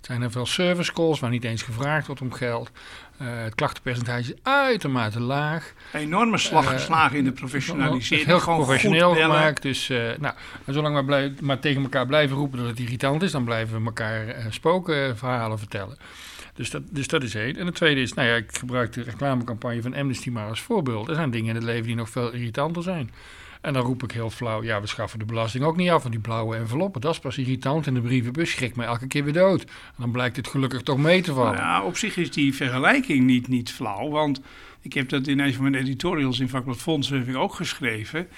Het 0.00 0.09
zijn 0.09 0.21
heel 0.21 0.30
veel 0.30 0.47
service 0.47 0.92
calls 0.92 1.21
waar 1.21 1.30
niet 1.30 1.45
eens 1.45 1.62
gevraagd 1.62 2.07
wordt 2.07 2.21
om 2.21 2.33
geld. 2.33 2.71
Uh, 3.23 3.28
het 3.42 3.54
klachtenpercentage 3.54 4.21
is 4.21 4.38
uitermate 4.42 5.21
laag. 5.21 5.73
Een 5.92 6.00
enorme 6.00 6.38
slag 6.38 6.64
uh, 6.64 6.71
geslagen 6.71 7.19
in 7.19 7.25
de 7.25 7.33
professionalisering. 7.33 8.26
Heel 8.26 8.40
gewoon 8.40 8.59
professioneel 8.59 9.14
gemaakt. 9.14 9.62
Dus 9.62 9.88
uh, 9.88 10.11
nou, 10.19 10.35
zolang 10.66 10.97
we 10.97 11.04
blij, 11.04 11.35
maar 11.40 11.59
tegen 11.59 11.83
elkaar 11.83 12.07
blijven 12.07 12.37
roepen 12.37 12.59
dat 12.59 12.69
het 12.69 12.78
irritant 12.78 13.23
is, 13.23 13.30
dan 13.30 13.45
blijven 13.45 13.78
we 13.78 13.85
elkaar 13.85 14.47
spokenverhalen 14.50 15.59
vertellen. 15.59 15.99
Dus 16.54 16.71
dat, 16.71 16.83
dus 16.90 17.07
dat 17.07 17.23
is 17.23 17.35
één. 17.35 17.57
En 17.57 17.66
het 17.66 17.75
tweede 17.75 18.00
is, 18.00 18.12
nou 18.12 18.28
ja, 18.28 18.35
ik 18.35 18.59
gebruik 18.59 18.92
de 18.92 19.02
reclamecampagne 19.02 19.83
van 19.83 19.95
Amnesty 19.95 20.30
maar 20.30 20.49
als 20.49 20.61
voorbeeld. 20.61 21.09
Er 21.09 21.14
zijn 21.14 21.30
dingen 21.30 21.49
in 21.49 21.54
het 21.54 21.64
leven 21.64 21.87
die 21.87 21.97
nog 21.97 22.11
veel 22.11 22.33
irritanter 22.33 22.83
zijn. 22.83 23.11
En 23.61 23.73
dan 23.73 23.83
roep 23.83 24.02
ik 24.02 24.11
heel 24.11 24.31
flauw, 24.31 24.62
ja, 24.62 24.81
we 24.81 24.87
schaffen 24.87 25.19
de 25.19 25.25
belasting 25.25 25.64
ook 25.64 25.76
niet 25.76 25.90
af 25.90 26.02
van 26.02 26.11
die 26.11 26.21
blauwe 26.21 26.57
enveloppen. 26.57 27.00
Dat 27.00 27.12
is 27.12 27.19
pas 27.19 27.38
irritant 27.38 27.87
in 27.87 27.95
de 27.95 28.00
brievenbus, 28.00 28.50
schrik 28.50 28.76
me 28.76 28.85
elke 28.85 29.07
keer 29.07 29.25
weer 29.25 29.33
dood. 29.33 29.62
En 29.62 29.97
dan 29.97 30.11
blijkt 30.11 30.37
het 30.37 30.49
gelukkig 30.49 30.83
toch 30.83 30.99
mee 30.99 31.23
te 31.23 31.35
vallen. 31.35 31.52
Nou 31.52 31.64
ja, 31.64 31.83
op 31.83 31.97
zich 31.97 32.17
is 32.17 32.31
die 32.31 32.55
vergelijking 32.55 33.25
niet, 33.25 33.49
niet 33.49 33.73
flauw, 33.73 34.09
want 34.09 34.40
ik 34.81 34.93
heb 34.93 35.09
dat 35.09 35.26
in 35.26 35.38
een 35.38 35.55
van 35.55 35.62
mijn 35.62 35.75
editorials 35.75 36.40
in 36.40 36.49
Vakblad 36.49 36.76
Fondsen 36.76 37.37
ook 37.37 37.55
geschreven. 37.55 38.29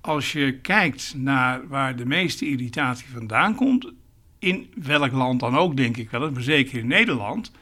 Als 0.00 0.32
je 0.32 0.58
kijkt 0.58 1.14
naar 1.16 1.68
waar 1.68 1.96
de 1.96 2.06
meeste 2.06 2.46
irritatie 2.46 3.06
vandaan 3.12 3.54
komt, 3.54 3.92
in 4.38 4.72
welk 4.74 5.12
land 5.12 5.40
dan 5.40 5.56
ook 5.56 5.76
denk 5.76 5.96
ik 5.96 6.10
wel, 6.10 6.30
maar 6.30 6.42
zeker 6.42 6.78
in 6.78 6.86
Nederland, 6.86 7.52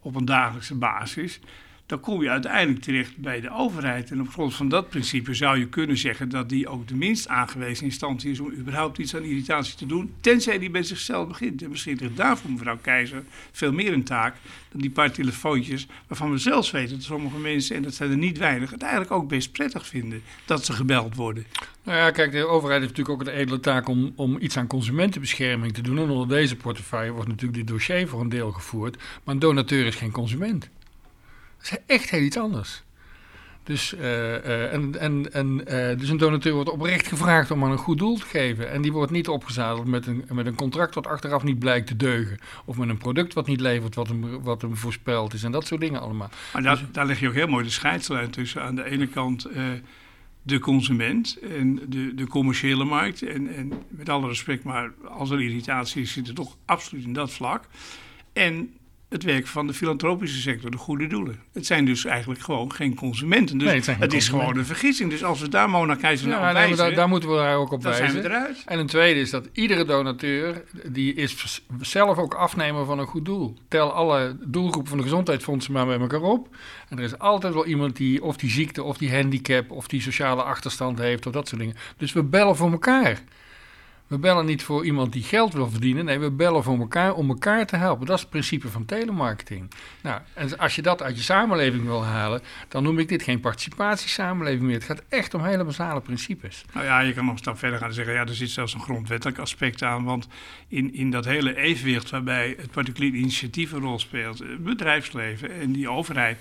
op 0.00 0.14
een 0.14 0.24
dagelijkse 0.24 0.74
basis 0.74 1.40
dan 1.86 2.00
kom 2.00 2.22
je 2.22 2.30
uiteindelijk 2.30 2.84
terecht 2.84 3.16
bij 3.16 3.40
de 3.40 3.50
overheid. 3.50 4.10
En 4.10 4.20
op 4.20 4.28
grond 4.28 4.54
van 4.54 4.68
dat 4.68 4.88
principe 4.88 5.34
zou 5.34 5.58
je 5.58 5.68
kunnen 5.68 5.96
zeggen 5.96 6.28
dat 6.28 6.48
die 6.48 6.68
ook 6.68 6.88
de 6.88 6.94
minst 6.94 7.28
aangewezen 7.28 7.84
instantie 7.84 8.30
is 8.30 8.40
om 8.40 8.52
überhaupt 8.52 8.98
iets 8.98 9.16
aan 9.16 9.22
irritatie 9.22 9.74
te 9.74 9.86
doen, 9.86 10.14
tenzij 10.20 10.58
die 10.58 10.70
bij 10.70 10.82
zichzelf 10.82 11.28
begint. 11.28 11.62
En 11.62 11.70
misschien 11.70 11.96
ligt 12.00 12.16
daarvoor 12.16 12.50
mevrouw 12.50 12.78
Keizer 12.80 13.22
veel 13.52 13.72
meer 13.72 13.92
een 13.92 14.04
taak 14.04 14.36
dan 14.70 14.80
die 14.80 14.90
paar 14.90 15.12
telefoontjes 15.12 15.86
waarvan 16.06 16.30
we 16.30 16.38
zelfs 16.38 16.70
weten 16.70 16.96
dat 16.96 17.04
sommige 17.04 17.38
mensen, 17.38 17.76
en 17.76 17.82
dat 17.82 17.94
zijn 17.94 18.10
er 18.10 18.16
niet 18.16 18.38
weinig, 18.38 18.70
het 18.70 18.82
eigenlijk 18.82 19.12
ook 19.12 19.28
best 19.28 19.52
prettig 19.52 19.86
vinden 19.86 20.22
dat 20.44 20.64
ze 20.64 20.72
gebeld 20.72 21.14
worden. 21.14 21.46
Nou 21.84 21.98
ja, 21.98 22.10
kijk, 22.10 22.32
de 22.32 22.46
overheid 22.46 22.80
heeft 22.80 22.96
natuurlijk 22.96 23.20
ook 23.20 23.34
de 23.34 23.40
edele 23.40 23.60
taak 23.60 23.88
om, 23.88 24.12
om 24.16 24.36
iets 24.40 24.56
aan 24.56 24.66
consumentenbescherming 24.66 25.74
te 25.74 25.82
doen. 25.82 25.98
En 25.98 26.10
onder 26.10 26.28
deze 26.28 26.56
portefeuille 26.56 27.10
wordt 27.12 27.28
natuurlijk 27.28 27.58
dit 27.58 27.66
dossier 27.66 28.08
voor 28.08 28.20
een 28.20 28.28
deel 28.28 28.52
gevoerd. 28.52 28.96
Maar 28.96 29.34
een 29.34 29.40
donateur 29.40 29.86
is 29.86 29.94
geen 29.94 30.10
consument. 30.10 30.70
Dat 31.62 31.80
is 31.86 31.96
echt 31.96 32.10
heel 32.10 32.22
iets 32.22 32.36
anders. 32.36 32.82
Dus, 33.64 33.94
uh, 33.94 34.00
uh, 34.02 34.72
en, 34.72 35.00
en, 35.00 35.32
en, 35.32 35.60
uh, 35.68 35.98
dus 35.98 36.08
een 36.08 36.16
donateur 36.16 36.52
wordt 36.52 36.70
oprecht 36.70 37.06
gevraagd 37.06 37.50
om 37.50 37.64
aan 37.64 37.70
een 37.70 37.78
goed 37.78 37.98
doel 37.98 38.18
te 38.18 38.26
geven. 38.26 38.70
En 38.70 38.82
die 38.82 38.92
wordt 38.92 39.12
niet 39.12 39.28
opgezadeld 39.28 39.86
met 39.86 40.06
een, 40.06 40.24
met 40.32 40.46
een 40.46 40.54
contract 40.54 40.94
wat 40.94 41.06
achteraf 41.06 41.42
niet 41.42 41.58
blijkt 41.58 41.86
te 41.86 41.96
deugen. 41.96 42.38
Of 42.64 42.76
met 42.76 42.88
een 42.88 42.98
product 42.98 43.34
wat 43.34 43.46
niet 43.46 43.60
levert 43.60 43.94
wat 43.94 44.08
hem, 44.08 44.42
wat 44.42 44.62
hem 44.62 44.76
voorspeld 44.76 45.34
is. 45.34 45.42
En 45.42 45.52
dat 45.52 45.66
soort 45.66 45.80
dingen 45.80 46.00
allemaal. 46.00 46.30
Maar 46.52 46.62
daar, 46.62 46.78
dus, 46.78 46.86
daar 46.92 47.06
leg 47.06 47.20
je 47.20 47.28
ook 47.28 47.34
heel 47.34 47.46
mooi 47.46 47.64
de 47.64 47.70
scheidslijn 47.70 48.30
tussen. 48.30 48.62
Aan 48.62 48.74
de 48.74 48.84
ene 48.84 49.06
kant 49.06 49.48
de 50.42 50.58
consument 50.58 51.38
en 51.38 51.80
de, 51.88 52.14
de 52.14 52.26
commerciële 52.26 52.84
markt. 52.84 53.22
En, 53.22 53.54
en 53.54 53.72
met 53.88 54.08
alle 54.08 54.28
respect, 54.28 54.64
maar 54.64 54.92
als 55.08 55.30
er 55.30 55.42
irritatie 55.42 56.02
is, 56.02 56.12
zit 56.12 56.28
er 56.28 56.34
toch 56.34 56.56
absoluut 56.64 57.04
in 57.04 57.12
dat 57.12 57.32
vlak. 57.32 57.64
En 58.32 58.74
het 59.12 59.22
werk 59.22 59.46
van 59.46 59.66
de 59.66 59.74
filantropische 59.74 60.40
sector, 60.40 60.70
de 60.70 60.76
goede 60.76 61.06
doelen. 61.06 61.40
Het 61.52 61.66
zijn 61.66 61.84
dus 61.84 62.04
eigenlijk 62.04 62.40
gewoon 62.40 62.72
geen 62.72 62.94
consumenten. 62.94 63.58
Dus 63.58 63.86
het, 63.86 63.98
het 63.98 64.12
is 64.12 64.28
gewoon 64.28 64.56
een 64.56 64.64
vergissing. 64.64 65.10
Dus 65.10 65.24
als 65.24 65.40
we 65.40 65.48
daar 65.48 65.70
Mona 65.70 65.94
Keizer 65.94 66.28
ja, 66.28 66.40
naar 66.40 66.52
wijzen... 66.52 66.76
Daar, 66.76 66.94
daar, 66.94 67.08
moeten 67.08 67.28
we 67.28 67.36
daar 67.36 67.56
ook 67.56 67.72
op 67.72 67.82
wijzen. 67.82 68.10
zijn 68.10 68.22
we 68.22 68.28
eruit. 68.28 68.62
En 68.66 68.78
een 68.78 68.86
tweede 68.86 69.20
is 69.20 69.30
dat 69.30 69.48
iedere 69.52 69.84
donateur... 69.84 70.64
die 70.86 71.14
is 71.14 71.62
zelf 71.80 72.18
ook 72.18 72.34
afnemer 72.34 72.84
van 72.84 72.98
een 72.98 73.06
goed 73.06 73.24
doel. 73.24 73.56
Tel 73.68 73.92
alle 73.92 74.36
doelgroepen 74.40 74.88
van 74.88 74.98
de 74.98 75.04
gezondheidsfondsen 75.04 75.72
maar 75.72 75.86
bij 75.86 75.98
elkaar 75.98 76.22
op. 76.22 76.48
En 76.88 76.98
er 76.98 77.04
is 77.04 77.18
altijd 77.18 77.54
wel 77.54 77.66
iemand 77.66 77.96
die 77.96 78.22
of 78.22 78.36
die 78.36 78.50
ziekte 78.50 78.82
of 78.82 78.96
die 78.96 79.14
handicap... 79.14 79.70
of 79.70 79.88
die 79.88 80.00
sociale 80.00 80.42
achterstand 80.42 80.98
heeft 80.98 81.26
of 81.26 81.32
dat 81.32 81.48
soort 81.48 81.60
dingen. 81.60 81.76
Dus 81.96 82.12
we 82.12 82.22
bellen 82.22 82.56
voor 82.56 82.70
elkaar. 82.70 83.22
We 84.12 84.18
bellen 84.18 84.46
niet 84.46 84.62
voor 84.62 84.84
iemand 84.84 85.12
die 85.12 85.22
geld 85.22 85.52
wil 85.52 85.70
verdienen. 85.70 86.04
Nee, 86.04 86.18
we 86.18 86.30
bellen 86.30 86.62
voor 86.62 86.78
elkaar 86.78 87.14
om 87.14 87.28
elkaar 87.28 87.66
te 87.66 87.76
helpen. 87.76 88.06
Dat 88.06 88.16
is 88.16 88.20
het 88.20 88.30
principe 88.30 88.68
van 88.68 88.84
telemarketing. 88.84 89.70
Nou, 90.02 90.20
en 90.34 90.58
als 90.58 90.74
je 90.74 90.82
dat 90.82 91.02
uit 91.02 91.16
je 91.16 91.22
samenleving 91.22 91.84
wil 91.84 92.04
halen, 92.04 92.42
dan 92.68 92.82
noem 92.82 92.98
ik 92.98 93.08
dit 93.08 93.22
geen 93.22 93.40
participatiesamenleving 93.40 94.62
meer. 94.62 94.74
Het 94.74 94.84
gaat 94.84 95.02
echt 95.08 95.34
om 95.34 95.44
hele 95.44 95.64
basale 95.64 96.00
principes. 96.00 96.64
Nou 96.72 96.86
ja, 96.86 97.00
je 97.00 97.12
kan 97.12 97.24
nog 97.24 97.32
een 97.32 97.38
stap 97.38 97.58
verder 97.58 97.78
gaan 97.78 97.88
en 97.88 97.94
zeggen, 97.94 98.14
ja, 98.14 98.20
er 98.20 98.34
zit 98.34 98.50
zelfs 98.50 98.74
een 98.74 98.80
grondwettelijk 98.80 99.38
aspect 99.38 99.82
aan. 99.82 100.04
Want 100.04 100.28
in, 100.68 100.94
in 100.94 101.10
dat 101.10 101.24
hele 101.24 101.56
evenwicht 101.56 102.10
waarbij 102.10 102.54
het 102.58 102.70
particulier 102.70 103.14
initiatief 103.14 103.72
een 103.72 103.80
rol 103.80 103.98
speelt, 103.98 104.38
het 104.38 104.64
bedrijfsleven 104.64 105.60
en 105.60 105.72
die 105.72 105.88
overheid 105.88 106.38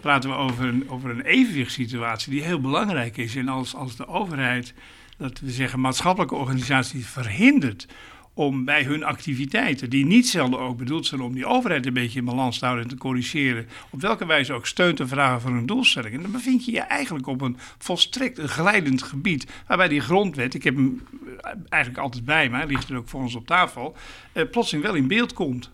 praten 0.00 0.30
we 0.30 0.36
over 0.36 0.64
een, 0.64 0.90
over 0.90 1.10
een 1.10 1.22
evenwichtssituatie 1.22 2.32
die 2.32 2.42
heel 2.42 2.60
belangrijk 2.60 3.16
is. 3.16 3.36
En 3.36 3.48
als, 3.48 3.74
als 3.74 3.96
de 3.96 4.08
overheid 4.08 4.74
dat 5.20 5.40
we 5.40 5.50
zeggen, 5.50 5.80
maatschappelijke 5.80 6.34
organisaties 6.34 7.06
verhindert 7.06 7.86
om 8.34 8.64
bij 8.64 8.82
hun 8.82 9.04
activiteiten, 9.04 9.90
die 9.90 10.06
niet 10.06 10.28
zelden 10.28 10.60
ook 10.60 10.76
bedoeld 10.76 11.06
zijn 11.06 11.20
om 11.20 11.34
die 11.34 11.46
overheid 11.46 11.86
een 11.86 11.92
beetje 11.92 12.18
in 12.18 12.24
balans 12.24 12.58
te 12.58 12.64
houden 12.64 12.84
en 12.84 12.90
te 12.90 12.98
corrigeren, 12.98 13.68
op 13.90 14.00
welke 14.00 14.26
wijze 14.26 14.52
ook 14.52 14.66
steun 14.66 14.94
te 14.94 15.06
vragen 15.06 15.40
voor 15.40 15.50
hun 15.50 15.66
doelstelling. 15.66 16.14
En 16.14 16.22
dan 16.22 16.30
bevind 16.30 16.64
je 16.64 16.72
je 16.72 16.80
eigenlijk 16.80 17.26
op 17.26 17.40
een 17.40 17.56
volstrekt 17.78 18.38
een 18.38 18.48
glijdend 18.48 19.02
gebied, 19.02 19.46
waarbij 19.66 19.88
die 19.88 20.00
grondwet, 20.00 20.54
ik 20.54 20.64
heb 20.64 20.74
hem 20.74 21.02
eigenlijk 21.68 22.02
altijd 22.02 22.24
bij 22.24 22.48
me, 22.48 22.66
ligt 22.66 22.88
er 22.88 22.96
ook 22.96 23.08
voor 23.08 23.20
ons 23.20 23.34
op 23.34 23.46
tafel, 23.46 23.96
eh, 24.32 24.50
plotseling 24.50 24.84
wel 24.84 24.94
in 24.94 25.08
beeld 25.08 25.32
komt. 25.32 25.70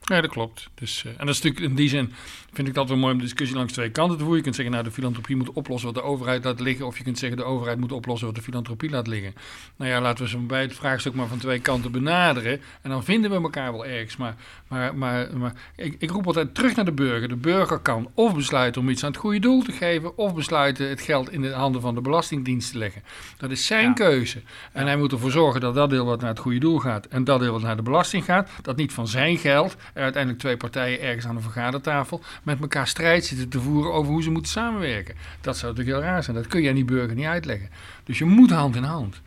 Ja, 0.00 0.20
dat 0.20 0.30
klopt. 0.30 0.68
Dus, 0.74 1.04
uh, 1.06 1.12
en 1.12 1.26
dat 1.26 1.34
is 1.34 1.42
natuurlijk 1.42 1.70
in 1.70 1.76
die 1.76 1.88
zin 1.88 2.12
vind 2.52 2.68
ik 2.68 2.74
dat 2.74 2.88
wel 2.88 2.96
mooi 2.96 3.12
om 3.12 3.18
de 3.18 3.24
discussie 3.24 3.56
langs 3.56 3.72
twee 3.72 3.90
kanten 3.90 4.16
te 4.16 4.22
voeren. 4.22 4.36
Je 4.36 4.42
kunt 4.42 4.54
zeggen, 4.54 4.74
nou, 4.74 4.86
de 4.86 4.90
filantropie 4.90 5.36
moet 5.36 5.52
oplossen 5.52 5.92
wat 5.92 6.02
de 6.02 6.08
overheid 6.08 6.44
laat 6.44 6.60
liggen. 6.60 6.86
Of 6.86 6.98
je 6.98 7.04
kunt 7.04 7.18
zeggen, 7.18 7.38
de 7.38 7.44
overheid 7.44 7.78
moet 7.78 7.92
oplossen 7.92 8.26
wat 8.26 8.36
de 8.36 8.42
filantropie 8.42 8.90
laat 8.90 9.06
liggen. 9.06 9.34
Nou 9.76 9.90
ja, 9.90 10.00
laten 10.00 10.24
we 10.24 10.30
zo 10.30 10.38
bij 10.38 10.60
het 10.60 10.74
vraagstuk 10.74 11.14
maar 11.14 11.26
van 11.26 11.38
twee 11.38 11.60
kanten 11.60 11.92
benaderen. 11.92 12.60
En 12.82 12.90
dan 12.90 13.04
vinden 13.04 13.30
we 13.30 13.36
elkaar 13.36 13.72
wel 13.72 13.86
ergens. 13.86 14.16
Maar, 14.16 14.34
maar, 14.68 14.94
maar, 14.96 15.36
maar 15.36 15.52
ik, 15.76 15.96
ik 15.98 16.10
roep 16.10 16.26
altijd 16.26 16.54
terug 16.54 16.76
naar 16.76 16.84
de 16.84 16.92
burger. 16.92 17.28
De 17.28 17.36
burger 17.36 17.78
kan 17.78 18.10
of 18.14 18.34
besluiten 18.34 18.80
om 18.80 18.88
iets 18.88 19.04
aan 19.04 19.10
het 19.10 19.20
goede 19.20 19.38
doel 19.38 19.62
te 19.62 19.72
geven. 19.72 20.18
Of 20.18 20.34
besluiten 20.34 20.88
het 20.88 21.00
geld 21.00 21.32
in 21.32 21.42
de 21.42 21.52
handen 21.52 21.80
van 21.80 21.94
de 21.94 22.00
Belastingdienst 22.00 22.72
te 22.72 22.78
leggen. 22.78 23.02
Dat 23.36 23.50
is 23.50 23.66
zijn 23.66 23.94
keuze. 23.94 24.42
En 24.72 24.86
hij 24.86 24.96
moet 24.96 25.12
ervoor 25.12 25.30
zorgen 25.30 25.60
dat 25.60 25.74
dat 25.74 25.90
deel 25.90 26.04
wat 26.04 26.20
naar 26.20 26.30
het 26.30 26.38
goede 26.38 26.58
doel 26.58 26.78
gaat. 26.78 27.06
En 27.06 27.24
dat 27.24 27.40
deel 27.40 27.52
wat 27.52 27.62
naar 27.62 27.76
de 27.76 27.82
belasting 27.82 28.24
gaat. 28.24 28.50
Dat 28.62 28.76
niet 28.76 28.92
van 28.92 29.08
zijn 29.08 29.38
geld 29.38 29.76
er 29.94 30.02
uiteindelijk 30.02 30.42
twee 30.42 30.56
partijen 30.56 31.00
ergens 31.00 31.26
aan 31.26 31.34
de 31.34 31.40
vergadertafel 31.40 32.22
met 32.42 32.60
elkaar 32.60 32.86
strijd 32.88 33.24
zitten 33.24 33.48
te 33.48 33.60
voeren 33.60 33.92
over 33.92 34.12
hoe 34.12 34.22
ze 34.22 34.30
moeten 34.30 34.52
samenwerken. 34.52 35.14
Dat 35.40 35.56
zou 35.56 35.72
natuurlijk 35.72 35.98
heel 35.98 36.10
raar 36.10 36.22
zijn. 36.22 36.36
Dat 36.36 36.46
kun 36.46 36.62
je 36.62 36.68
aan 36.68 36.74
die 36.74 36.84
burger 36.84 37.16
niet 37.16 37.26
uitleggen. 37.26 37.70
Dus 38.04 38.18
je 38.18 38.24
moet 38.24 38.50
hand 38.50 38.76
in 38.76 38.82
hand. 38.82 39.20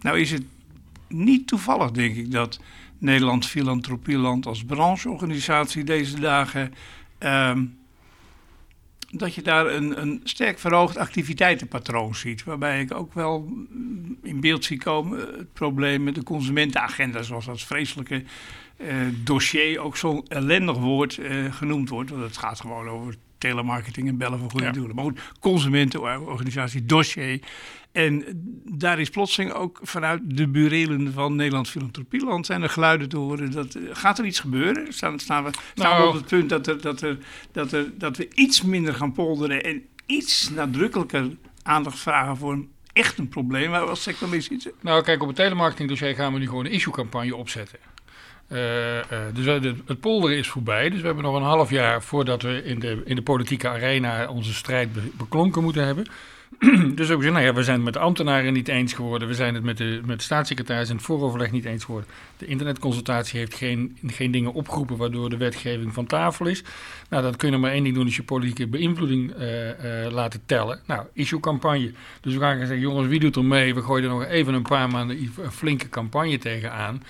Nou 0.00 0.20
is 0.20 0.30
het 0.30 0.42
niet 1.08 1.46
toevallig, 1.46 1.90
denk 1.90 2.16
ik, 2.16 2.30
dat 2.30 2.60
Nederland 2.98 3.46
Filantropieland 3.46 4.46
als 4.46 4.64
brancheorganisatie 4.64 5.84
deze 5.84 6.20
dagen. 6.20 6.74
Ehm, 7.18 7.64
dat 9.10 9.34
je 9.34 9.42
daar 9.42 9.66
een, 9.66 10.00
een 10.00 10.20
sterk 10.24 10.58
verhoogd 10.58 10.96
activiteitenpatroon 10.96 12.14
ziet. 12.14 12.44
Waarbij 12.44 12.80
ik 12.80 12.94
ook 12.94 13.14
wel 13.14 13.52
in 14.22 14.40
beeld 14.40 14.64
zie 14.64 14.78
komen 14.78 15.18
het 15.18 15.52
probleem 15.52 16.02
met 16.02 16.14
de 16.14 16.22
consumentenagenda, 16.22 17.22
zoals 17.22 17.44
dat 17.44 17.62
vreselijke 17.62 18.24
dossier 19.24 19.80
ook 19.80 19.96
zo'n 19.96 20.24
ellendig 20.28 20.76
woord 20.76 21.16
uh, 21.16 21.54
genoemd 21.54 21.88
wordt. 21.88 22.10
Want 22.10 22.22
het 22.22 22.36
gaat 22.36 22.60
gewoon 22.60 22.88
over 22.88 23.14
telemarketing 23.38 24.08
en 24.08 24.16
bellen 24.16 24.38
voor 24.38 24.50
goede 24.50 24.70
doelen. 24.70 24.94
Maar 24.94 25.04
goed, 25.04 25.20
consumentenorganisatie, 25.40 26.86
dossier. 26.86 27.40
En 27.92 28.24
daar 28.64 29.00
is 29.00 29.10
plotseling 29.10 29.52
ook 29.52 29.80
vanuit 29.82 30.20
de 30.24 30.48
burelen 30.48 31.12
van 31.12 31.36
Nederland 31.36 31.68
Filantropieland 31.68 32.46
zijn 32.46 32.62
er 32.62 32.68
geluiden 32.68 33.08
te 33.08 33.16
horen. 33.16 33.50
Dat, 33.50 33.74
eh, 33.74 33.82
gaat 33.92 34.18
er 34.18 34.24
iets 34.24 34.40
gebeuren? 34.40 34.92
Staan, 34.92 35.18
staan 35.18 35.44
we, 35.44 35.50
staan 35.74 35.90
nou, 35.90 36.02
we 36.02 36.08
op 36.08 36.14
het 36.14 36.26
punt 36.26 36.48
dat, 36.48 36.66
er, 36.66 36.80
dat, 36.80 37.00
er, 37.00 37.18
dat, 37.52 37.72
er, 37.72 37.98
dat 37.98 38.16
we 38.16 38.28
iets 38.34 38.62
minder 38.62 38.94
gaan 38.94 39.12
polderen 39.12 39.62
en 39.62 39.82
iets 40.06 40.50
nadrukkelijker 40.50 41.28
aandacht 41.62 41.98
vragen 41.98 42.36
voor 42.36 42.52
een 42.52 42.70
echt 42.92 43.18
een 43.18 43.28
probleem 43.28 43.70
waar 43.70 43.82
we 43.82 43.90
als 43.90 44.02
sector 44.02 44.28
mee 44.28 44.40
zitten? 44.40 44.72
Nou, 44.80 45.02
kijk, 45.02 45.22
op 45.22 45.26
het 45.26 45.36
telemarketing 45.36 45.88
dossier 45.88 46.14
gaan 46.14 46.32
we 46.32 46.38
nu 46.38 46.46
gewoon 46.46 46.64
een 46.64 46.70
issue-campagne 46.70 47.36
opzetten. 47.36 47.78
Uh, 48.52 48.96
uh, 48.96 49.02
dus 49.34 49.46
het 49.86 50.00
polderen 50.00 50.36
is 50.36 50.48
voorbij. 50.48 50.90
Dus 50.90 51.00
we 51.00 51.06
hebben 51.06 51.24
nog 51.24 51.36
een 51.36 51.42
half 51.42 51.70
jaar 51.70 52.02
voordat 52.02 52.42
we 52.42 52.64
in 52.64 52.78
de, 52.78 53.02
in 53.04 53.16
de 53.16 53.22
politieke 53.22 53.68
arena 53.68 54.28
onze 54.28 54.54
strijd 54.54 54.88
beklonken 55.16 55.62
moeten 55.62 55.84
hebben. 55.84 56.06
dus 56.94 57.10
ook 57.10 57.16
gezegd, 57.16 57.34
nou 57.34 57.44
ja, 57.44 57.54
we 57.54 57.62
zijn 57.62 57.76
het 57.76 57.84
met 57.84 57.92
de 57.92 57.98
ambtenaren 57.98 58.52
niet 58.52 58.68
eens 58.68 58.92
geworden. 58.92 59.28
We 59.28 59.34
zijn 59.34 59.54
het 59.54 59.64
met 59.64 59.76
de, 59.76 60.00
met 60.04 60.18
de 60.18 60.24
staatssecretaris 60.24 60.88
in 60.88 60.96
het 60.96 61.04
vooroverleg 61.04 61.50
niet 61.50 61.64
eens 61.64 61.84
geworden. 61.84 62.10
De 62.36 62.46
internetconsultatie 62.46 63.38
heeft 63.38 63.54
geen, 63.54 63.98
geen 64.06 64.30
dingen 64.30 64.52
opgeroepen 64.52 64.96
waardoor 64.96 65.30
de 65.30 65.36
wetgeving 65.36 65.94
van 65.94 66.06
tafel 66.06 66.46
is. 66.46 66.62
Nou, 67.08 67.22
dan 67.22 67.36
kun 67.36 67.50
je 67.50 67.56
maar 67.56 67.72
één 67.72 67.82
ding 67.82 67.94
doen, 67.94 68.06
is 68.06 68.16
je 68.16 68.22
politieke 68.22 68.66
beïnvloeding 68.66 69.32
uh, 69.38 69.46
laten 70.10 70.42
tellen. 70.46 70.80
Nou, 70.86 71.06
issue-campagne. 71.12 71.92
Dus 72.20 72.34
we 72.34 72.40
gaan 72.40 72.58
zeggen, 72.58 72.80
jongens, 72.80 73.08
wie 73.08 73.20
doet 73.20 73.36
er 73.36 73.44
mee? 73.44 73.74
We 73.74 73.82
gooien 73.82 74.04
er 74.04 74.10
nog 74.10 74.24
even 74.24 74.54
een 74.54 74.62
paar 74.62 74.88
maanden 74.88 75.18
een 75.18 75.52
flinke 75.52 75.88
campagne 75.88 76.38
tegenaan. 76.38 77.02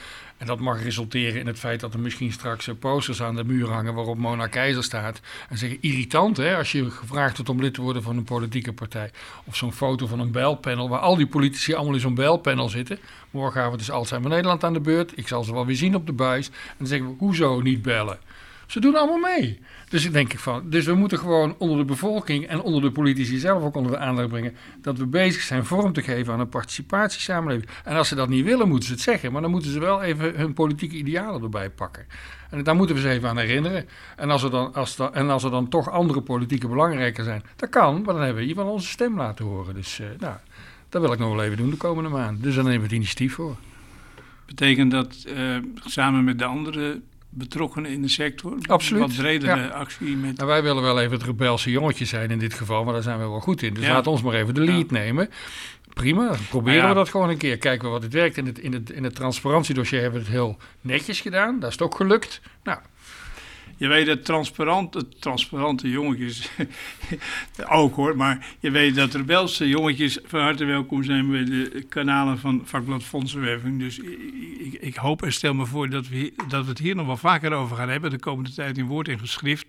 En 0.42 0.48
dat 0.48 0.60
mag 0.60 0.82
resulteren 0.82 1.40
in 1.40 1.46
het 1.46 1.58
feit 1.58 1.80
dat 1.80 1.94
er 1.94 2.00
misschien 2.00 2.32
straks 2.32 2.68
eh, 2.68 2.74
posters 2.78 3.22
aan 3.22 3.36
de 3.36 3.44
muur 3.44 3.68
hangen 3.68 3.94
waarop 3.94 4.18
Mona 4.18 4.46
Keizer 4.46 4.82
staat. 4.82 5.20
En 5.48 5.58
zeggen, 5.58 5.78
irritant 5.80 6.36
hè, 6.36 6.56
als 6.56 6.72
je 6.72 6.90
gevraagd 6.90 7.36
wordt 7.36 7.50
om 7.50 7.60
lid 7.60 7.74
te 7.74 7.82
worden 7.82 8.02
van 8.02 8.16
een 8.16 8.24
politieke 8.24 8.72
partij. 8.72 9.10
Of 9.44 9.56
zo'n 9.56 9.72
foto 9.72 10.06
van 10.06 10.20
een 10.20 10.30
belpanel 10.30 10.88
waar 10.88 11.00
al 11.00 11.16
die 11.16 11.26
politici 11.26 11.74
allemaal 11.74 11.94
in 11.94 12.00
zo'n 12.00 12.14
belpanel 12.14 12.68
zitten. 12.68 12.98
Morgenavond 13.30 13.80
is 13.80 13.90
Alzheimer 13.90 14.30
Nederland 14.30 14.64
aan 14.64 14.72
de 14.72 14.80
beurt. 14.80 15.18
Ik 15.18 15.28
zal 15.28 15.44
ze 15.44 15.52
wel 15.52 15.66
weer 15.66 15.76
zien 15.76 15.94
op 15.94 16.06
de 16.06 16.12
buis. 16.12 16.46
En 16.46 16.74
dan 16.78 16.86
zeggen 16.86 17.08
we, 17.08 17.14
hoezo 17.18 17.60
niet 17.60 17.82
bellen? 17.82 18.18
Ze 18.72 18.80
doen 18.80 18.96
allemaal 18.96 19.36
mee. 19.36 19.60
Dus 19.88 20.04
ik 20.04 20.12
denk 20.12 20.32
ik 20.32 20.38
van, 20.38 20.70
dus 20.70 20.84
we 20.84 20.94
moeten 20.94 21.18
gewoon 21.18 21.54
onder 21.58 21.78
de 21.78 21.84
bevolking 21.84 22.46
en 22.46 22.60
onder 22.60 22.82
de 22.82 22.90
politici 22.90 23.38
zelf 23.38 23.62
ook 23.62 23.76
onder 23.76 23.92
de 23.92 23.98
aandacht 23.98 24.28
brengen 24.28 24.54
dat 24.80 24.98
we 24.98 25.06
bezig 25.06 25.42
zijn 25.42 25.64
vorm 25.64 25.92
te 25.92 26.02
geven 26.02 26.32
aan 26.32 26.40
een 26.40 26.48
participatiesamenleving. 26.48 27.68
En 27.84 27.96
als 27.96 28.08
ze 28.08 28.14
dat 28.14 28.28
niet 28.28 28.44
willen, 28.44 28.68
moeten 28.68 28.86
ze 28.86 28.92
het 28.92 29.02
zeggen, 29.02 29.32
maar 29.32 29.42
dan 29.42 29.50
moeten 29.50 29.70
ze 29.70 29.80
wel 29.80 30.02
even 30.02 30.34
hun 30.36 30.52
politieke 30.52 30.96
idealen 30.96 31.42
erbij 31.42 31.70
pakken. 31.70 32.06
En 32.50 32.62
daar 32.62 32.76
moeten 32.76 32.96
we 32.96 33.02
ze 33.02 33.08
even 33.08 33.28
aan 33.28 33.38
herinneren. 33.38 33.88
En 34.16 34.30
als 34.30 34.42
er 34.42 34.50
dan, 34.50 34.74
als 34.74 34.98
er, 34.98 35.10
en 35.10 35.30
als 35.30 35.44
er 35.44 35.50
dan 35.50 35.68
toch 35.68 35.90
andere 35.90 36.20
politieke 36.20 36.68
belangrijker 36.68 37.24
zijn, 37.24 37.42
dat 37.56 37.68
kan, 37.68 38.02
maar 38.02 38.14
dan 38.14 38.22
hebben 38.22 38.46
we 38.46 38.54
van 38.54 38.66
onze 38.66 38.88
stem 38.88 39.16
laten 39.16 39.44
horen. 39.44 39.74
Dus 39.74 39.98
uh, 40.00 40.06
nou, 40.18 40.36
dat 40.88 41.02
wil 41.02 41.12
ik 41.12 41.18
nog 41.18 41.34
wel 41.34 41.44
even 41.44 41.56
doen 41.56 41.70
de 41.70 41.76
komende 41.76 42.10
maand. 42.10 42.42
Dus 42.42 42.54
dan 42.54 42.64
nemen 42.64 42.80
we 42.80 42.86
het 42.86 42.94
initiatief 42.94 43.34
voor. 43.34 43.56
Betekent 44.46 44.90
dat 44.90 45.24
uh, 45.28 45.56
samen 45.84 46.24
met 46.24 46.38
de 46.38 46.44
andere 46.44 47.00
betrokkenen 47.34 47.90
in 47.90 48.02
de 48.02 48.08
sector. 48.08 48.56
Absoluut. 48.66 49.02
Wat 49.02 49.16
bredere 49.16 49.72
actie 49.72 50.16
met... 50.16 50.36
Nou, 50.36 50.48
wij 50.48 50.62
willen 50.62 50.82
wel 50.82 51.00
even 51.00 51.12
het 51.12 51.22
rebelse 51.22 51.70
jongetje 51.70 52.04
zijn 52.04 52.30
in 52.30 52.38
dit 52.38 52.54
geval, 52.54 52.84
maar 52.84 52.92
daar 52.92 53.02
zijn 53.02 53.18
we 53.18 53.28
wel 53.28 53.40
goed 53.40 53.62
in. 53.62 53.74
Dus 53.74 53.88
laat 53.88 54.06
ons 54.06 54.22
maar 54.22 54.34
even 54.34 54.54
de 54.54 54.60
lead 54.60 54.90
nemen. 54.90 55.30
Prima, 55.94 56.36
proberen 56.48 56.88
we 56.88 56.94
dat 56.94 57.08
gewoon 57.08 57.28
een 57.28 57.36
keer. 57.36 57.58
Kijken 57.58 57.86
we 57.86 57.92
wat 57.92 58.02
het 58.02 58.12
werkt. 58.12 58.36
In 58.36 58.46
het, 58.46 58.58
in 58.58 58.72
het, 58.72 58.90
in 58.90 59.04
het 59.04 59.14
transparantiedossier 59.14 60.00
hebben 60.00 60.20
we 60.20 60.26
het 60.26 60.34
heel 60.34 60.56
netjes 60.80 61.20
gedaan. 61.20 61.60
Dat 61.60 61.68
is 61.68 61.74
het 61.74 61.82
ook 61.82 61.94
gelukt. 61.94 62.40
Nou, 62.64 62.78
je 63.82 63.88
weet 63.88 64.06
dat 64.06 64.24
transparante, 64.24 65.08
transparante 65.08 65.90
jongetjes, 65.90 66.50
ook 67.68 67.94
hoor, 67.94 68.16
maar 68.16 68.46
je 68.60 68.70
weet 68.70 68.94
dat 68.94 69.14
rebelse 69.14 69.68
jongetjes 69.68 70.18
van 70.24 70.40
harte 70.40 70.64
welkom 70.64 71.02
zijn 71.02 71.30
bij 71.30 71.44
de 71.44 71.84
kanalen 71.88 72.38
van 72.38 72.62
vakblad 72.64 73.02
Fondsenwerving. 73.02 73.78
Dus 73.78 73.98
ik, 74.58 74.72
ik, 74.80 74.96
hoop 74.96 75.22
en 75.22 75.32
stel 75.32 75.54
me 75.54 75.66
voor 75.66 75.90
dat 75.90 76.08
we, 76.08 76.32
dat 76.48 76.64
we 76.64 76.70
het 76.70 76.78
hier 76.78 76.94
nog 76.94 77.06
wel 77.06 77.16
vaker 77.16 77.52
over 77.52 77.76
gaan 77.76 77.88
hebben, 77.88 78.10
de 78.10 78.18
komende 78.18 78.52
tijd 78.52 78.78
in 78.78 78.86
woord 78.86 79.08
en 79.08 79.18
geschrift. 79.18 79.66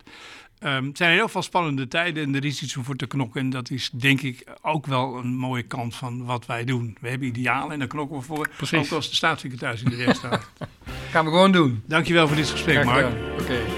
Ehm, 0.59 0.85
het 0.85 0.97
zijn 0.97 1.11
ieder 1.11 1.25
geval 1.25 1.41
spannende 1.41 1.87
tijden 1.87 2.23
en 2.23 2.35
er 2.35 2.45
is 2.45 2.61
iets 2.61 2.77
om 2.77 2.83
voor 2.83 2.95
te 2.95 3.07
knokken. 3.07 3.41
En 3.41 3.49
dat 3.49 3.69
is 3.69 3.89
denk 3.89 4.21
ik 4.21 4.43
ook 4.61 4.85
wel 4.85 5.17
een 5.17 5.35
mooie 5.35 5.63
kant 5.63 5.95
van 5.95 6.25
wat 6.25 6.45
wij 6.45 6.63
doen. 6.63 6.97
We 7.01 7.09
hebben 7.09 7.27
idealen 7.27 7.71
en 7.71 7.79
daar 7.79 7.87
knokken 7.87 8.17
we 8.17 8.23
voor. 8.23 8.49
Precies. 8.57 8.79
Ook 8.79 8.91
als 8.91 9.09
de 9.09 9.15
staatssecretaris 9.15 9.83
in 9.83 9.89
de 9.89 9.95
weg 9.95 10.15
staat. 10.15 10.49
Gaan 11.11 11.25
we 11.25 11.31
gewoon 11.31 11.51
doen. 11.51 11.83
Dankjewel 11.85 12.27
voor 12.27 12.35
dit 12.35 12.49
gesprek, 12.49 12.85
Mark. 12.85 13.13
Oké. 13.39 13.72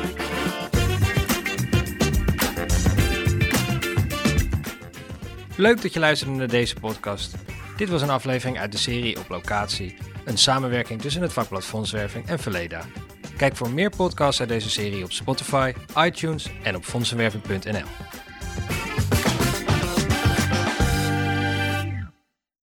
Leuk 5.58 5.82
dat 5.82 5.94
je 5.94 6.00
luisterde 6.00 6.34
naar 6.34 6.48
deze 6.48 6.76
podcast. 6.76 7.36
Dit 7.78 7.90
was 7.90 8.02
een 8.02 8.10
aflevering 8.10 8.60
uit 8.60 8.72
de 8.72 8.78
serie 8.78 9.20
Op 9.20 9.30
Locatie. 9.30 9.96
Een 10.26 10.38
samenwerking 10.38 11.02
tussen 11.02 11.22
het 11.22 11.34
vakblad 11.34 11.66
Fondswerving 11.66 12.28
en 12.28 12.40
Verleda. 12.40 12.82
Kijk 13.38 13.56
voor 13.56 13.70
meer 13.70 13.90
podcasts 13.90 14.40
uit 14.40 14.50
deze 14.50 14.70
serie 14.70 15.04
op 15.04 15.12
Spotify, 15.12 15.74
iTunes 15.98 16.50
en 16.64 16.76
op 16.76 16.84
fondsenwerving.nl. 16.84 17.86